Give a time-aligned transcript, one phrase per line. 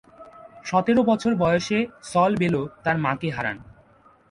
[0.65, 1.79] সতেরো বছর বয়সে
[2.03, 3.57] সল বেলো তার মাকে হারান।